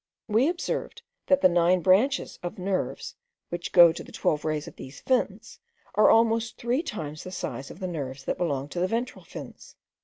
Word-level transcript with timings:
We 0.27 0.49
observed, 0.49 1.03
that 1.27 1.41
the 1.41 1.47
nine 1.47 1.81
branches 1.81 2.39
of 2.41 2.57
nerves, 2.57 3.13
which 3.49 3.71
go 3.71 3.91
to 3.93 4.03
the 4.03 4.11
twelve 4.11 4.43
rays 4.43 4.67
of 4.67 4.75
these 4.75 4.99
fins, 5.01 5.59
are 5.93 6.09
almost 6.09 6.57
three 6.57 6.81
times 6.81 7.23
the 7.23 7.29
size 7.29 7.69
of 7.69 7.79
the 7.79 7.85
nerves 7.87 8.23
that 8.23 8.39
belong 8.39 8.67
to 8.69 8.79
the 8.79 8.87
ventral 8.87 9.23
fins. 9.23 9.75